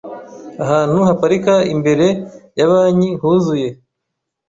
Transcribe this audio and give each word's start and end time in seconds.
Ahantu 0.63 0.97
haparika 1.07 1.53
imbere 1.73 2.07
ya 2.57 2.65
banki 2.71 3.09
huzuye. 3.21 3.69